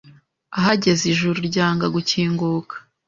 [0.57, 2.75] Ahageze ijuru ryanga gukinguka